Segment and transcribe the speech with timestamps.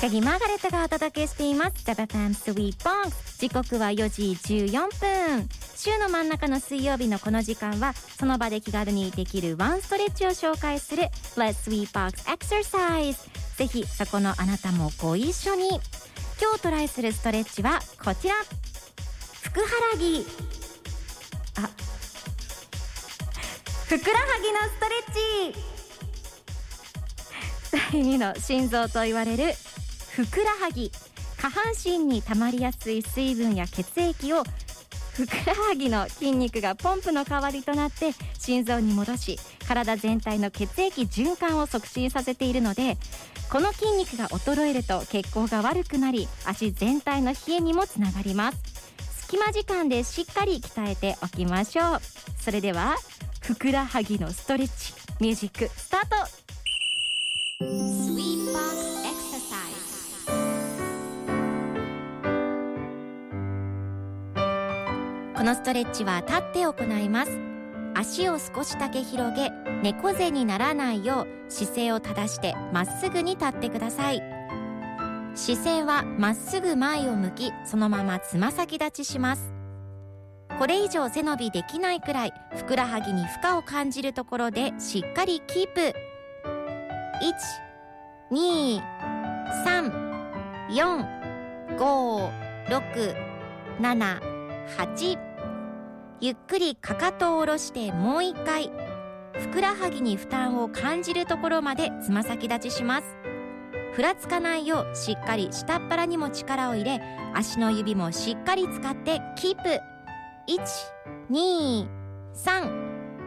[0.00, 1.84] 高木マーガレットがお届けしています。
[1.84, 4.32] ZFM Sweet Box 時刻は4時
[4.66, 4.70] 14
[5.38, 5.48] 分。
[5.76, 11.02] 週の真ん中の水曜日のこの時間はその場で気軽にできるワンストレッチを紹介する
[11.36, 13.18] Let's Sweet Box Exercise
[13.56, 15.68] ぜひそこのあなたもご一緒に
[16.40, 18.34] 今日トライするストレッチはこちら。
[19.42, 20.26] ふくはらぎ。
[21.56, 21.70] あ。
[23.88, 25.74] ふくらはぎのストレッチ。
[27.92, 29.54] 第2の心臓と言われる
[30.10, 30.90] ふくらはぎ。
[31.38, 34.42] 下半身に溜まりやすい水分や血液を
[35.14, 42.96] ふくらはぎの筋肉がポンプの代わりとなって心臓に戻し体全体の血液循環を促進させているので
[43.50, 48.58] この筋肉が衰えると血行が悪くなり足全体の冷えにもつながります
[49.28, 52.00] 隙間時間でしっかり鍛えておきましょう
[52.40, 52.96] それでは
[53.40, 56.43] ふくらはぎのストレッチミュージックスタート。
[65.44, 67.38] このストレッチは立って行います。
[67.94, 69.50] 足を少しだけ広げ
[69.82, 74.22] 猫背にならないよう姿勢を正してまっすぐに立ってください。
[75.34, 79.52] 姿勢はまっすぐ前を向きそのままつま先立ちします。
[80.58, 85.94] これ以上背伸びできないくらいふくらはぎに負荷を感じるところでしっかりキープ。
[88.32, 88.80] 1 2
[89.66, 89.92] 3
[90.70, 92.30] 4 5
[92.70, 93.16] 6
[93.82, 94.20] 7
[94.78, 95.33] 8
[96.20, 98.70] ゆっくりかかとを下ろしてもう一回
[99.34, 103.06] ふくらはぎに負担を感じるところまでつま先立ちします。
[103.92, 107.00] ふらつかないようしっかり下っ腹にも力を入れ
[107.32, 109.78] 足の指もしっかり使ってキープ。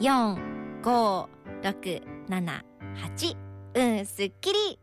[0.00, 3.36] 1234567 8
[3.74, 4.78] うんすっきり。